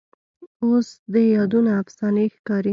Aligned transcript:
اوس 0.63 0.87
دي 1.13 1.23
یادونه 1.35 1.71
افسانې 1.81 2.25
ښکاري 2.35 2.69